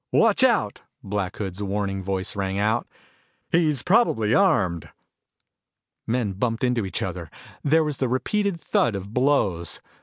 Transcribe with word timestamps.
"Watch 0.11 0.43
out!" 0.43 0.81
Black 1.03 1.35
Hood's 1.37 1.61
warning 1.61 2.01
voice 2.03 2.35
rang 2.35 2.57
out. 2.57 2.87
"He 3.51 3.67
is 3.69 3.83
probably 3.83 4.33
armed!" 4.33 4.89
Men 6.07 6.31
bumped 6.31 6.63
into 6.63 6.87
each 6.87 7.03
other. 7.03 7.29
There 7.63 7.83
was 7.83 7.99
the 7.99 8.09
repeated 8.09 8.59
thud 8.59 8.95
of 8.95 9.13
blows. 9.13 9.79